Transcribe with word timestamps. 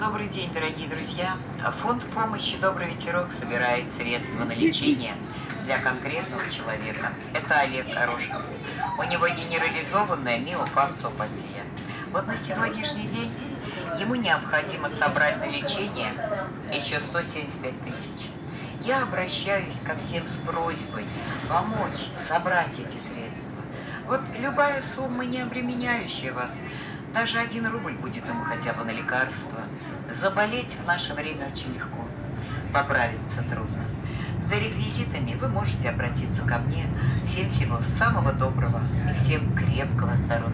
Добрый 0.00 0.28
день, 0.28 0.50
дорогие 0.54 0.88
друзья! 0.88 1.36
Фонд 1.82 2.06
помощи 2.14 2.56
«Добрый 2.56 2.88
ветерок» 2.88 3.30
собирает 3.30 3.90
средства 3.90 4.44
на 4.44 4.52
лечение 4.52 5.12
для 5.64 5.76
конкретного 5.76 6.48
человека. 6.48 7.12
Это 7.34 7.58
Олег 7.60 7.92
Корошков. 7.92 8.40
У 8.98 9.02
него 9.02 9.28
генерализованная 9.28 10.38
миофасциопатия. 10.38 11.66
Вот 12.12 12.26
на 12.26 12.38
сегодняшний 12.38 13.08
день 13.08 13.30
ему 13.98 14.14
необходимо 14.14 14.88
собрать 14.88 15.36
на 15.36 15.50
лечение 15.50 16.14
еще 16.72 16.98
175 16.98 17.80
тысяч. 17.82 18.30
Я 18.80 19.02
обращаюсь 19.02 19.80
ко 19.80 19.96
всем 19.96 20.26
с 20.26 20.38
просьбой 20.38 21.04
помочь 21.46 22.06
собрать 22.16 22.78
эти 22.78 22.96
средства. 22.96 23.60
Вот 24.06 24.22
любая 24.38 24.80
сумма, 24.80 25.26
не 25.26 25.42
обременяющая 25.42 26.32
вас, 26.32 26.54
даже 27.12 27.38
один 27.38 27.66
рубль 27.66 27.94
будет 27.94 28.28
ему 28.28 28.42
хотя 28.42 28.72
бы 28.72 28.84
на 28.84 28.90
лекарство. 28.90 29.60
Заболеть 30.10 30.76
в 30.82 30.86
наше 30.86 31.14
время 31.14 31.48
очень 31.52 31.74
легко, 31.74 32.04
поправиться 32.72 33.42
трудно. 33.42 33.84
За 34.40 34.54
реквизитами 34.56 35.34
вы 35.34 35.48
можете 35.48 35.90
обратиться 35.90 36.42
ко 36.42 36.58
мне. 36.58 36.86
Всем 37.24 37.48
всего 37.50 37.80
самого 37.80 38.32
доброго 38.32 38.80
и 39.08 39.12
всем 39.12 39.54
крепкого 39.54 40.16
здоровья. 40.16 40.40